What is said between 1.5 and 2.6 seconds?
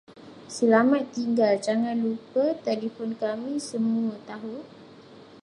jangan lupa